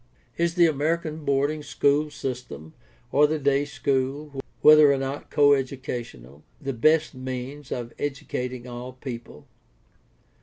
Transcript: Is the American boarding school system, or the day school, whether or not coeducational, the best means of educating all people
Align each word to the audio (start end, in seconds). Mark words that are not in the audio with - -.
Is 0.35 0.55
the 0.55 0.65
American 0.65 1.25
boarding 1.25 1.61
school 1.61 2.09
system, 2.09 2.73
or 3.11 3.27
the 3.27 3.37
day 3.37 3.65
school, 3.65 4.41
whether 4.61 4.91
or 4.91 4.97
not 4.97 5.29
coeducational, 5.29 6.43
the 6.59 6.73
best 6.73 7.13
means 7.13 7.71
of 7.71 7.93
educating 7.99 8.65
all 8.65 8.93
people 8.93 9.45